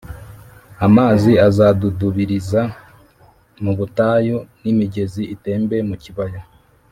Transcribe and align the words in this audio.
Amazi 0.87 1.31
azadudubiriza 1.47 2.61
mu 3.63 3.71
butayu 3.77 4.37
n 4.61 4.63
imigezi 4.73 5.21
itembe 5.35 5.77
mu 5.89 5.95
kibaya 6.05 6.41